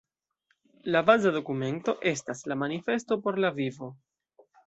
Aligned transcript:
La 0.95 1.03
baza 1.09 1.33
dokumento 1.35 1.95
estas 2.13 2.41
la 2.53 2.57
“Manifesto 2.63 3.21
por 3.27 3.39
la 3.45 3.55
vivo“. 3.61 3.93